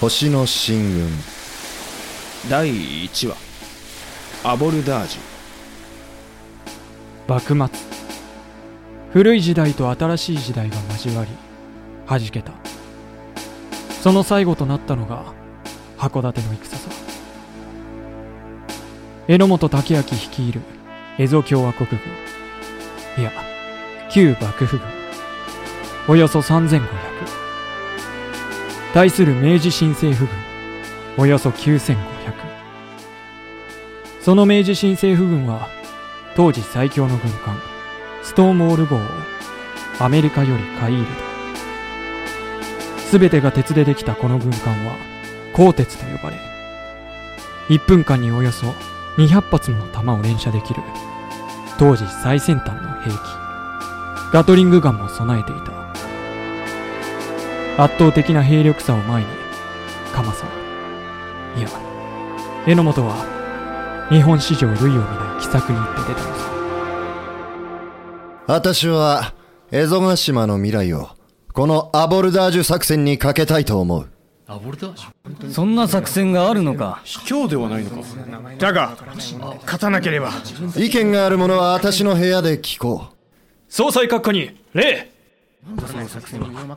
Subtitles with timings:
[0.00, 1.10] 星の進軍。
[2.48, 3.36] 第1話
[4.44, 7.58] アボルダージュ。
[7.58, 7.80] 幕末。
[9.12, 11.30] 古い時代と新しい時代が交わり
[12.06, 12.52] 弾けた。
[14.00, 15.24] その最後となったのが
[15.96, 16.78] 函館の戦。
[16.78, 16.88] さ
[19.26, 20.60] 榎本武明率いる
[21.16, 21.98] 蝦夷共和国軍。
[23.20, 23.32] いや
[24.12, 24.86] 旧幕府軍。
[26.06, 27.37] およそ3500
[28.98, 30.28] 対する明治新政府
[31.16, 31.24] 軍。
[31.24, 31.96] およそ9500
[34.20, 35.68] その明治新政府軍は
[36.34, 37.56] 当時最強の軍艦
[38.24, 39.00] ストーンウォール号を
[40.00, 41.06] アメリカより買い入れ
[43.12, 43.18] た。
[43.18, 44.96] 全てが鉄でできたこの軍艦は
[45.52, 46.36] 鋼鉄と呼ばれ
[47.68, 48.66] 1分間におよそ
[49.16, 50.82] 200発もの弾を連射できる
[51.78, 53.14] 当時最先端の兵器。
[54.32, 55.77] ガトリングガンも備えていた。
[57.80, 59.28] 圧倒的な兵力差を前に
[60.12, 60.48] 鎌さん
[61.56, 61.68] いや
[62.66, 66.50] 榎本は日本史上類を見ない奇策にって出たのさ。
[68.48, 69.32] 私は
[69.70, 71.10] 蝦夷ヶ島の未来を
[71.52, 74.08] このアボルダージュ作戦にかけたいと思う。
[74.48, 75.52] アボルダージュ？
[75.52, 77.00] そんな作戦があるのか？
[77.04, 77.96] 卑怯ではないのか。
[78.58, 78.96] だが
[79.62, 80.32] 勝たなければ。
[80.76, 83.14] 意見がある者は私の部屋で聞こう。
[83.68, 85.12] 総裁閣下に礼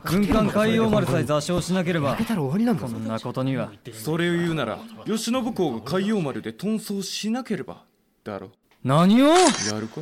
[0.04, 2.16] 軍艦海洋丸さえ座礁しなければ。
[2.16, 2.64] こん
[3.06, 3.72] なことには。
[3.92, 7.84] それを言うなら慶喜公が海洋丸で遁走しなければ。
[8.24, 8.50] だろ。
[8.84, 9.28] 何を？
[9.28, 9.34] や
[9.80, 10.00] るか？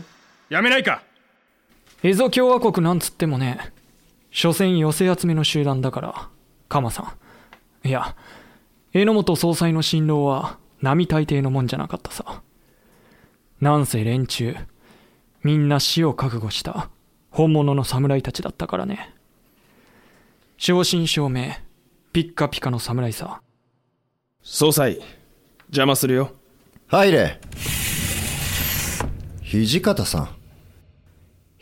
[0.49, 1.03] やめないか。
[2.03, 3.73] 蝦夷共和国なんつってもね
[4.31, 6.29] 所詮寄せ集めの集団だから
[6.69, 7.15] 鎌さ
[7.85, 7.89] ん。
[7.89, 8.17] いや
[8.93, 12.43] 榎本総裁の辛労は並大抵のもんじゃなかったさ。
[13.61, 14.57] なんせ連中
[15.43, 16.89] みんな死を覚悟した
[17.31, 19.15] 本物の侍たちだったからね。
[20.59, 21.61] 正真正銘
[22.13, 23.41] ピッカピカの侍さ。
[24.43, 25.01] 総裁
[25.69, 26.33] 邪魔するよ。
[26.89, 27.41] 入れ。
[29.45, 30.29] 土方さん。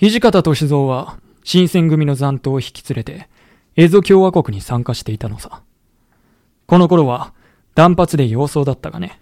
[0.00, 3.28] 土方歳三は新選組の残党を引き連れて
[3.76, 5.62] 蝦夷共和国に参加していたのさ。
[6.66, 7.34] この頃は
[7.74, 9.20] 断髪で様相だったがね。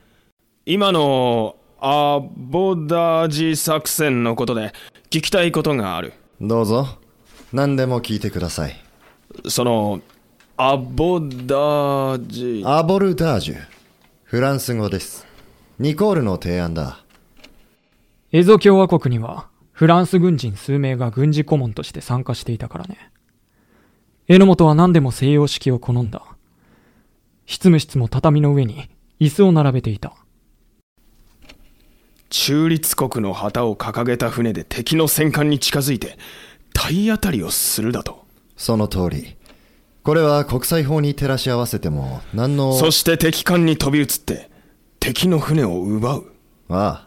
[0.64, 4.72] 今のアボダージ作戦のことで
[5.10, 6.86] 聞きたいことがあるどうぞ。
[7.52, 8.76] 何でも聞いてください。
[9.48, 10.00] その
[10.58, 12.62] アボダージ。
[12.66, 13.56] アボルダージュ。
[14.24, 15.26] フランス語です。
[15.78, 17.04] ニコールの提案だ。
[18.32, 23.10] 蝦夷共和国にはフランス軍人数名が軍事顧問として参加していたからね。
[24.26, 26.22] 榎本は何でも西洋式を好んだ。
[27.47, 30.12] 執務室も畳の上に椅子を並べていた
[32.28, 36.19] 中立国の旗を掲げた船で敵の戦艦に近づいて
[36.72, 38.25] 体当たりをするだと。
[38.56, 39.37] その通り。
[40.03, 44.50] これは国際法に照らし合わせても何のそして敵艦に飛び移って
[45.00, 46.32] 敵の船を奪う。
[46.69, 47.06] あ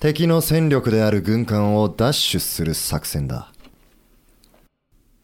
[0.00, 3.52] 敵の戦力である軍艦を奪取する作戦だ。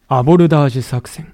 [0.07, 1.33] アボルダージュ作戦。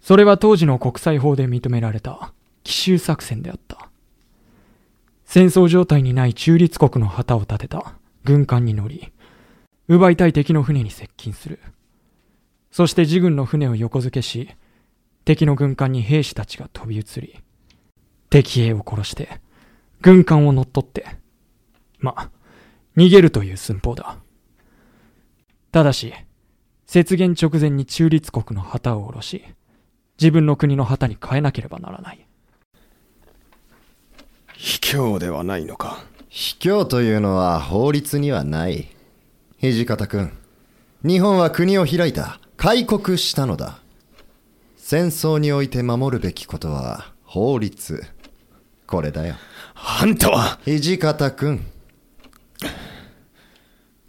[0.00, 2.32] それは当時の国際法で認められた
[2.62, 3.88] 奇襲作戦であった
[5.34, 9.12] 戦争状態にない中立国の旗を立てた軍艦に乗り、
[9.88, 11.58] 奪いたい敵の船に接近する。
[12.70, 14.48] そして自軍の船を横付けし、
[15.24, 17.34] 敵の軍艦に兵士たちが飛び移り、
[18.30, 19.40] 敵兵を殺して、
[20.02, 21.04] 軍艦を乗っ取って、
[21.98, 22.30] ま、
[22.96, 24.18] 逃げるという寸法だ。
[25.72, 26.14] ただし、
[26.94, 29.44] 雪原直前に中立国の旗を下ろし、
[30.16, 32.24] 自分の国の旗に変えなければならない。
[34.56, 36.04] 卑怯ではないのか？
[36.28, 38.88] 卑怯というのは法律にはない。
[39.60, 40.32] 土方君
[41.04, 43.78] 日本は国を開いた開国したのだ。
[44.76, 48.04] 戦争において守るべきことは法律。
[48.86, 49.34] これだよ。
[49.74, 50.58] あんたは？
[50.64, 51.64] 土方君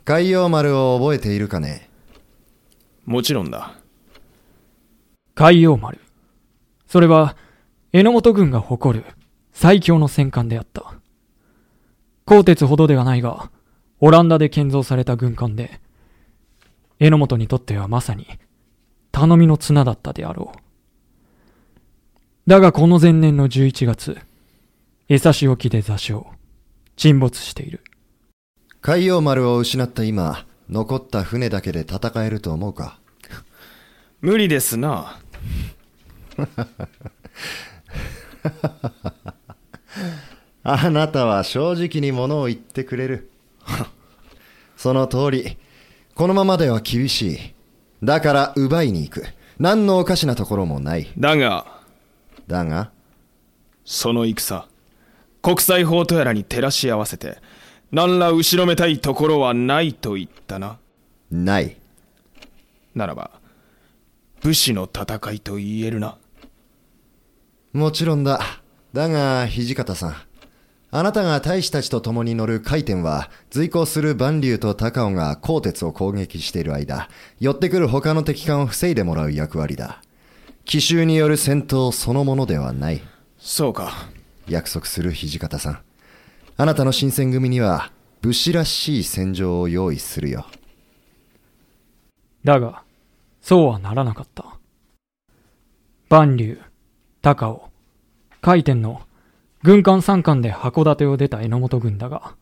[0.03, 1.89] 海洋丸を覚えているかね？
[3.05, 3.73] もちろんだ。
[5.33, 5.99] 海洋丸。
[6.87, 7.35] それは
[7.91, 9.05] 榎本軍が誇る
[9.55, 10.95] 最強の戦艦であった。
[12.25, 13.49] 鋼鉄ほどではないが、
[14.01, 15.79] オランダで建造された軍艦で、
[16.99, 18.27] 榎本にとってはまさに、
[19.13, 20.57] 頼みの綱だったであろう。
[22.49, 24.17] だがこの前年の11月、
[25.07, 26.27] 江差し沖で座礁、
[26.97, 27.81] 沈没している。
[28.81, 32.99] 海洋丸を失った今、残った船だけで戦えると思うか？
[34.19, 35.17] 無理ですな。
[40.65, 43.29] あなたは正直にものを言ってくれる。
[44.75, 45.57] その通り、
[46.13, 47.37] このままでは厳しい。
[48.03, 49.25] だから奪いに行く。
[49.57, 51.07] 何のおかしなところもない。
[51.17, 51.75] だが、
[52.47, 52.91] だが
[53.83, 54.65] その戦
[55.41, 57.37] 国際法とやらに照らし合わせて
[57.91, 60.79] 何ら後ろめたいところはないと言ったな
[61.31, 61.77] ない
[62.93, 63.31] ならば
[64.41, 66.17] 武士の戦いと言えるな
[67.73, 68.39] もちろんだ
[68.93, 70.15] だが土方さん
[70.97, 77.09] あなたが大使たちと共に乗る回転は随行する万竜と高尾が鋼鉄を攻撃している間
[77.41, 80.01] 寄ってくる他の敵艦を防いでもらう役割だ。
[80.63, 83.01] 奇襲による戦闘そのものではない。
[83.37, 84.07] そうか。
[84.47, 85.79] 約束する土方さん。
[86.55, 87.91] あなたの新選組には
[88.21, 90.45] 武士らしい戦場を用意するよ。
[92.45, 92.83] だが、
[93.41, 94.45] そうはならなかった。
[96.07, 96.57] 万竜、
[97.21, 97.69] 高尾、
[98.39, 99.01] 海天の
[99.65, 102.35] 軍艦三艦で函館を出た榎本軍だが、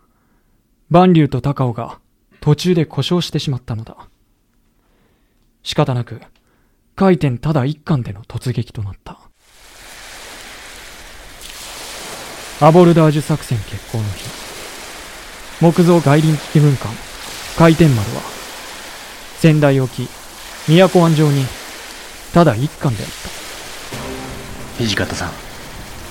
[0.89, 1.99] 万竜と高尾が
[2.41, 3.95] 途中で故障してしまったのだ。
[5.63, 6.19] 仕方なく、
[6.97, 9.19] 海天ただ一艦での突撃となった。
[12.59, 14.25] アボルダージュ作戦決行の日、
[15.61, 16.91] 木造外輪機軍艦、
[17.57, 18.21] 海天丸は、
[19.37, 20.09] 仙台沖、
[20.67, 21.45] 都湾上に、
[22.33, 23.09] ただ一艦であっ
[24.77, 24.83] た。
[24.85, 25.52] 土方さん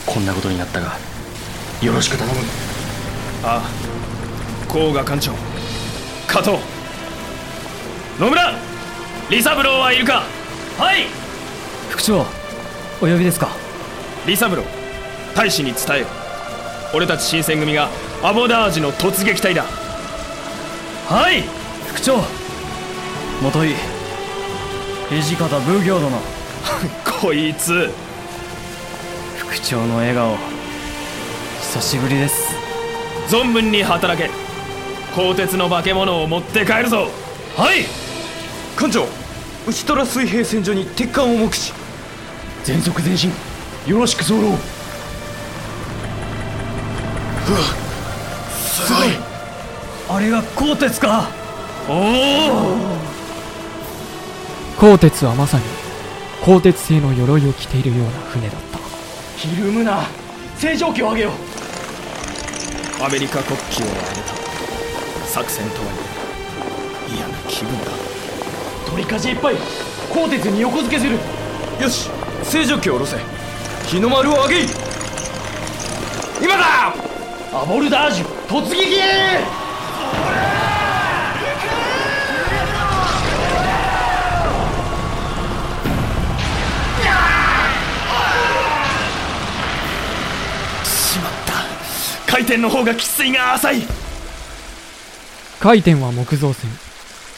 [0.06, 0.96] こんなことになったが
[1.80, 2.38] よろしく頼む。
[3.44, 5.32] ああ甲賀艦長
[6.26, 6.52] 加藤。
[8.20, 8.54] 野村
[9.28, 10.22] 李三郎はいるか？
[10.78, 11.06] はい！
[11.90, 12.24] 副長お
[13.00, 13.48] 呼びですか？
[14.24, 14.62] 李三郎
[15.34, 16.06] 大使に伝えよ。
[16.94, 17.88] 俺たち新選組が
[18.22, 19.64] アボダージュの突撃隊だ。
[21.08, 21.42] はい！
[21.88, 22.18] 副長
[23.42, 23.74] 元井
[25.22, 26.18] 土方奉行殿。
[27.20, 27.90] こいつ
[29.52, 30.38] 副長の笑顔。
[31.60, 32.56] 久しぶりです。
[33.28, 34.30] 存分に働け。
[35.14, 37.08] 鋼鉄の化け物を持って帰るぞ。
[37.54, 37.84] はい。
[38.74, 39.04] 艦長
[39.68, 41.74] 内虎水平線上に鉄艦を目視。
[42.64, 43.30] 全速前進。
[43.86, 44.40] よろしく候すご
[49.04, 49.08] い。
[50.08, 51.28] あれが鋼鉄か。
[51.90, 51.94] おお。
[54.78, 55.64] 鋼鉄はまさに
[56.40, 58.81] 鋼鉄製の鎧を着ているような船だった
[59.42, 60.06] ひるむな。
[60.56, 61.32] 正常期を上げよ
[63.04, 65.26] アメリカ国旗を上げた。
[65.26, 65.88] 作戦とはい
[67.10, 67.90] え嫌な気分だ。
[68.88, 69.56] 取りかじいっぱい
[70.14, 71.18] 鋼鉄に横付けする。
[71.80, 72.08] よし
[72.44, 73.16] 正常期を下ろせ。
[73.88, 74.66] 日の丸を上げい。
[76.40, 76.94] 今だ！
[77.52, 78.96] アボルダージュ突撃
[91.12, 91.52] しまった。
[92.30, 93.82] 回転の方が喫水が浅い。
[95.60, 96.70] 回転は木造船。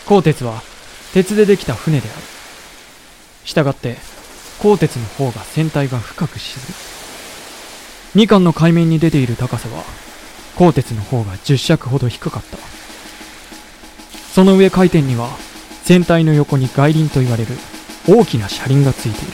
[0.06, 0.62] 鋼鉄は
[1.12, 2.22] 鉄でできた船である。
[3.44, 3.96] したがって
[4.60, 6.62] 鋼鉄の方が船体が深く沈
[8.14, 8.22] む。
[8.22, 9.82] 2艦の海面に出ている高さは
[10.56, 12.56] 鋼鉄の方が10尺ほど低かった。
[14.32, 15.28] その上回転には
[15.82, 17.56] 船体の横に外輪と言われる
[18.08, 19.32] 大きな車輪がついている。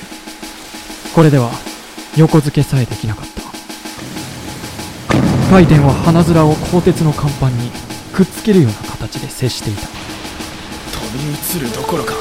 [1.15, 1.51] これでは
[2.17, 3.50] 横付けさえできなかった。
[5.51, 7.73] 回転は花面を鋼鉄の甲板に
[8.15, 9.81] くっつけるような形で接していた。
[9.81, 9.91] 飛
[11.13, 12.15] び移るどころか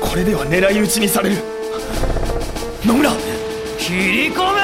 [0.00, 1.36] これでは狙い撃ちにされる。
[2.84, 3.12] 野村！
[3.78, 4.60] 切り込め！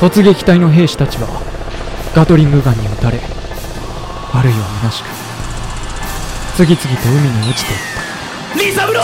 [0.00, 1.28] 突撃隊の兵士たちは
[2.16, 3.20] ガトリングガンに撃たれ
[4.32, 5.25] あるいは虚しく
[6.56, 7.78] 次々と海に落ちていっ
[8.54, 8.64] た。
[8.64, 9.02] リサブロ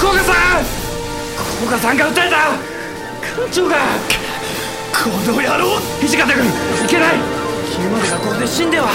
[0.00, 0.64] 古賀さん！
[1.60, 2.36] 古賀さんが撃たれた！
[3.36, 3.76] 艦長が！
[4.92, 5.78] この野郎！
[6.00, 6.44] 土方君！
[6.84, 7.20] いけない！
[7.72, 8.88] 君までがこれで死んでは！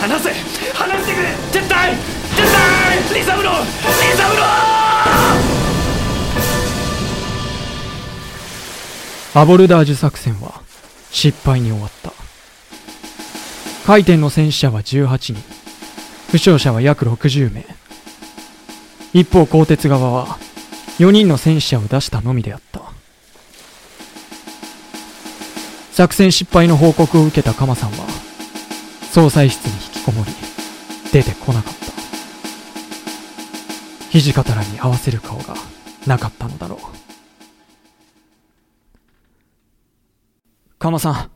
[0.00, 0.32] 離せ！
[0.74, 1.28] 離してくれ！
[1.52, 3.56] 絶対絶対リサブロリ
[4.16, 4.42] サブロ
[9.34, 10.60] アボルダージュ作戦は
[11.12, 12.12] 失敗に終わった
[13.90, 15.34] 回転の戦死者は18人。
[16.30, 17.66] 負傷者は約60名。
[19.12, 20.38] 一方鋼鉄側は
[21.00, 22.82] 4人の戦死者を出したのみであった。
[25.90, 28.06] 作戦失敗の報告を受けた鎌さんは
[29.10, 30.30] 総裁室に引きこもり
[31.12, 31.80] 出てこなかった。
[34.12, 35.56] 土方らに合わせる顔が
[36.06, 36.78] なかったのだろう。
[40.78, 41.30] 鎌さん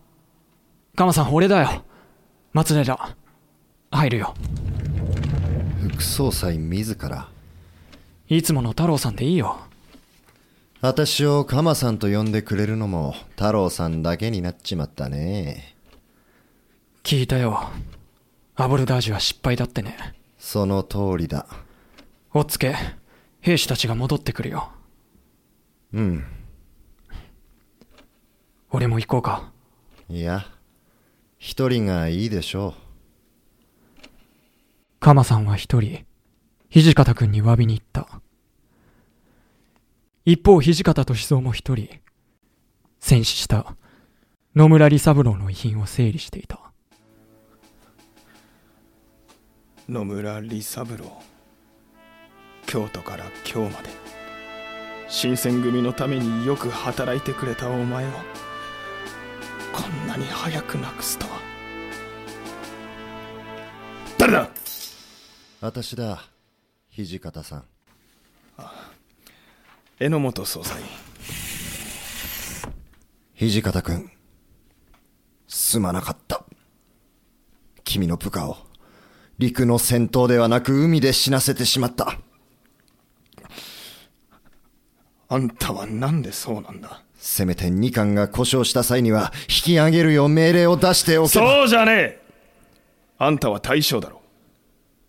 [0.94, 1.83] 鎌さん俺だよ。
[2.54, 3.14] 松寺
[3.90, 4.34] 入るよ
[5.90, 7.28] 副総裁自ら
[8.28, 9.58] いつもの太郎さんでいいよ
[10.80, 15.74] 私をカマさんと呼んでくれるのも太郎さんだけになっちまったね
[17.04, 17.68] 聞いたよ。
[18.56, 20.14] アボルダージュは失敗だってね。
[20.38, 21.46] その通りだ。
[22.32, 22.74] おっつけ、
[23.42, 24.70] 兵士たちが戻ってくるよ。
[25.92, 26.24] うん。
[28.70, 29.52] 俺も行こうか。
[30.08, 30.46] いや、
[31.46, 32.72] 一人がいいでしょ
[34.98, 36.06] カマさんは一人、
[36.70, 38.08] 土方君に詫びに行った。
[40.24, 41.90] 一方、土方歳三も一人、
[42.98, 43.76] 戦死した
[44.56, 46.72] 野村利三郎の遺品を整理していた。
[49.86, 51.04] 野村利三郎
[52.64, 53.90] 京都から今日まで
[55.08, 58.10] 新選組のためによく働いてくれたお前を
[59.74, 61.32] こんなに早く亡くすとは
[64.16, 64.42] 誰だ？
[64.42, 64.50] う。
[65.60, 66.22] 私だ、
[66.96, 67.64] 土方さん。
[69.98, 70.84] 榎本捜査員
[73.50, 74.10] 土方君、
[75.48, 76.44] すまなかった。
[77.82, 78.56] 君の部下を、
[79.38, 82.16] 陸の戦闘ではなく海で死なせてしまった。
[85.28, 87.02] あんたはなんでそうなんだ？
[87.26, 91.46] せめて二艦が故障した際には、引き上げるよう命令を出しておけば。
[91.46, 92.22] そうじゃねえ
[93.16, 94.20] あんたは大将だろ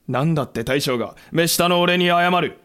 [0.07, 2.57] なんだって大将が目下の俺に謝る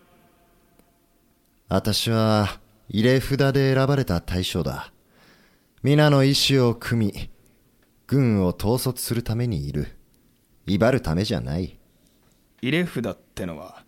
[1.69, 4.92] 私は、入れ札で選ばれた大将だ。
[5.83, 7.30] 皆の意志を組み、
[8.07, 9.97] 軍を統率するためにいる。
[10.66, 11.76] 威張るためじゃない。
[12.62, 13.83] 入れ札ってのは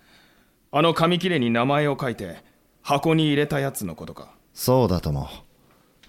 [0.72, 2.42] あの紙切れに名前を書いて
[2.80, 5.28] 箱に入れたやつのことかそうだとも。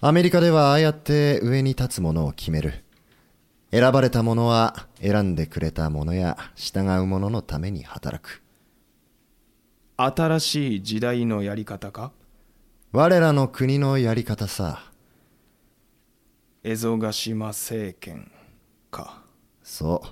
[0.06, 2.84] アメリカではああやって上に立つものを決める。
[3.70, 8.42] 選ばれた者は選んでくれた者や従う者のために働く。
[9.96, 12.12] 新しい時代のやり方か？
[12.92, 14.92] 我らの国のやり方さ。
[16.62, 18.30] 蝦夷ヶ島政権
[18.90, 19.22] か？
[19.62, 20.08] そう。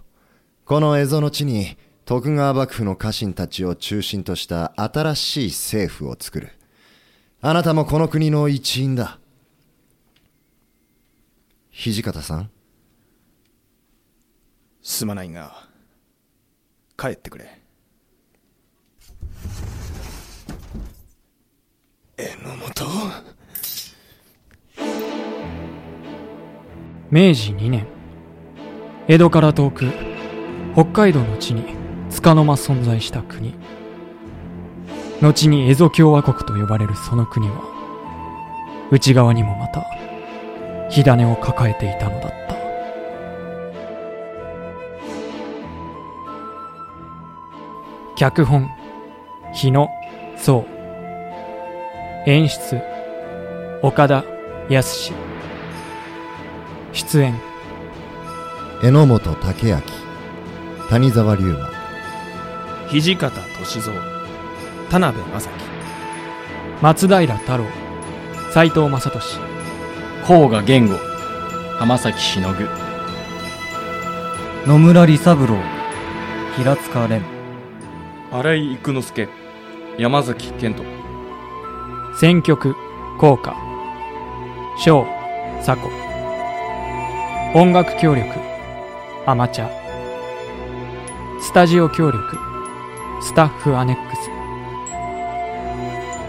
[0.65, 6.53] この蝦夷の地に徳川幕府の家臣たちを中心とした新しい政府を作る。
[7.43, 9.19] あなたもこの国の一員だ。
[11.73, 12.51] 土方さん？
[14.83, 15.67] すまないが
[16.97, 17.59] 帰ってくれ。
[22.17, 22.87] 榎本？
[27.11, 27.87] 明治2年、
[29.09, 29.91] 江戸から遠く、
[30.75, 31.75] 北海道の地に
[32.15, 33.55] 束の間存在した国。
[35.21, 39.85] 後に蝦夷共和国と呼ばれるその国は、内側にもまた、
[40.93, 42.55] 火種を抱えていたのだった。
[48.15, 48.69] 脚本、
[49.55, 49.89] 日野、
[50.37, 50.67] 壮。
[52.27, 52.79] 演出、
[53.81, 54.23] 岡田
[54.69, 55.13] 康。
[56.93, 57.41] 出演、
[58.83, 59.81] 榎本武明、
[60.91, 61.71] 谷沢龍馬、
[62.91, 63.31] 土方
[63.65, 63.95] 歳三
[64.91, 65.55] 田辺正樹
[66.83, 67.65] 松平太郎、
[68.53, 69.52] 斎藤正俊、
[70.25, 70.97] 甲賀源吾
[71.81, 72.69] 浜崎忍
[74.67, 75.59] 野村利三郎
[76.57, 77.23] 平塚蓮。
[78.31, 79.29] 新井育之助
[79.99, 80.85] 山崎賢人。
[82.21, 82.77] 選曲、
[83.19, 83.57] 効果、
[84.79, 85.05] 小、
[85.67, 85.91] 佐古、
[87.61, 88.29] 音楽協力、
[89.27, 89.69] アマチャ、
[91.41, 92.39] スタジオ協力、
[93.21, 94.31] スタッフアネックス、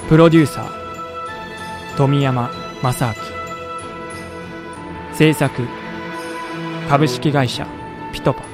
[0.10, 0.68] プロデューサー、
[1.96, 2.50] 富山
[2.82, 3.43] 正明、
[5.16, 5.50] 制作、
[6.90, 7.68] 株式会社、
[8.12, 8.53] ピトパ。